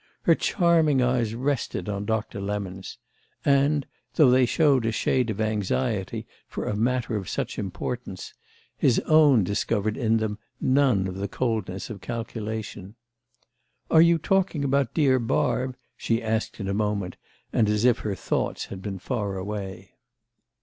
Her 0.23 0.33
charming 0.33 0.99
eyes 0.99 1.35
rested 1.35 1.87
on 1.87 2.07
Doctor 2.07 2.41
Lemon's; 2.41 2.97
and, 3.45 3.85
though 4.15 4.31
they 4.31 4.47
showed 4.47 4.83
a 4.87 4.91
shade 4.91 5.29
of 5.29 5.39
anxiety 5.39 6.25
for 6.47 6.65
a 6.65 6.75
matter 6.75 7.15
of 7.15 7.29
such 7.29 7.59
importance, 7.59 8.33
his 8.75 8.97
own 9.01 9.43
discovered 9.43 9.97
in 9.97 10.17
them 10.17 10.39
none 10.59 11.05
of 11.07 11.17
the 11.17 11.27
coldness 11.27 11.91
of 11.91 12.01
calculation. 12.01 12.95
"Are 13.91 14.01
you 14.01 14.17
talking 14.17 14.63
about 14.63 14.95
dear 14.95 15.19
Barb?" 15.19 15.75
she 15.95 16.19
asked 16.19 16.59
in 16.59 16.67
a 16.67 16.73
moment 16.73 17.15
and 17.53 17.69
as 17.69 17.85
if 17.85 17.99
her 17.99 18.15
thoughts 18.15 18.65
had 18.73 18.81
been 18.81 18.97
far 18.97 19.37
away. 19.37 19.91